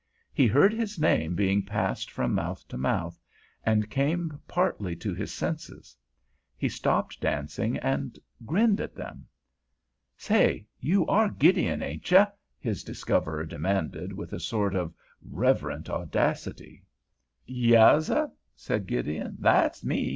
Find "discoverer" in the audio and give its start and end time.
12.83-13.45